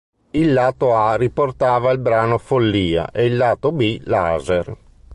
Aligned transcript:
Il 0.31 0.51
lato 0.51 0.95
A 0.95 1.13
riportava 1.13 1.91
il 1.91 1.99
brano 1.99 2.39
"Follia" 2.39 3.11
e 3.11 3.25
il 3.27 3.37
lato 3.37 3.71
B 3.71 4.01
"Laser". 4.05 4.75